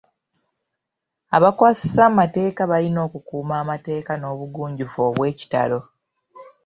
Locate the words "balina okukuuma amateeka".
2.71-4.11